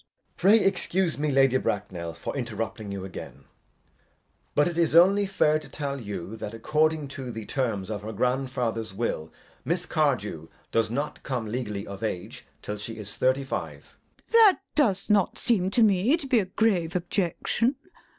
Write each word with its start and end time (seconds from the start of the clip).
JACK. 0.31 0.37
Pray 0.37 0.59
excuse 0.61 1.19
me, 1.19 1.29
Lady 1.29 1.57
Bracknell, 1.57 2.15
for 2.15 2.35
interrupting 2.35 2.91
you 2.91 3.05
again, 3.05 3.43
but 4.55 4.67
it 4.67 4.75
is 4.75 4.95
only 4.95 5.27
fair 5.27 5.59
to 5.59 5.69
tell 5.69 6.01
you 6.01 6.35
that 6.37 6.55
according 6.55 7.07
to 7.09 7.31
the 7.31 7.45
terms 7.45 7.91
of 7.91 8.01
her 8.01 8.11
grandfather's 8.11 8.95
will 8.95 9.31
Miss 9.63 9.85
Cardew 9.85 10.47
does 10.71 10.89
not 10.89 11.21
come 11.21 11.45
legally 11.45 11.85
of 11.85 12.01
age 12.01 12.47
till 12.63 12.77
she 12.77 12.97
is 12.97 13.15
thirty 13.15 13.43
five. 13.43 13.83
LADY 13.83 13.85
BRACKNELL. 13.85 14.25
That 14.41 14.59
does 14.73 15.07
not 15.07 15.37
seem 15.37 15.69
to 15.69 15.83
me 15.83 16.17
to 16.17 16.25
be 16.25 16.39
a 16.39 16.45
grave 16.45 16.95
objection. 16.95 17.75